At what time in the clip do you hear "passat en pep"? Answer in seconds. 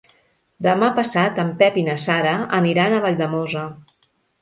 1.01-1.79